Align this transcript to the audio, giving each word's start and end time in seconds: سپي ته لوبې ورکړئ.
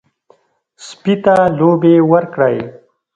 سپي 0.85 1.13
ته 1.23 1.35
لوبې 1.57 1.95
ورکړئ. 2.11 2.57